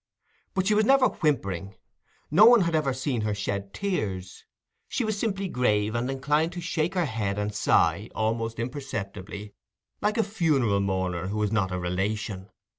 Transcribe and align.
But 0.55 0.65
she 0.65 0.73
was 0.73 0.83
never 0.85 1.09
whimpering; 1.09 1.75
no 2.31 2.45
one 2.47 2.61
had 2.61 2.91
seen 2.95 3.21
her 3.21 3.35
shed 3.35 3.71
tears; 3.71 4.45
she 4.87 5.05
was 5.05 5.19
simply 5.19 5.47
grave 5.47 5.93
and 5.93 6.09
inclined 6.09 6.53
to 6.53 6.59
shake 6.59 6.95
her 6.95 7.05
head 7.05 7.37
and 7.37 7.53
sigh, 7.53 8.09
almost 8.15 8.57
imperceptibly, 8.57 9.53
like 10.01 10.17
a 10.17 10.23
funereal 10.23 10.79
mourner 10.79 11.27
who 11.27 11.43
is 11.43 11.51
not 11.51 11.71
a 11.71 11.77
relation. 11.77 12.49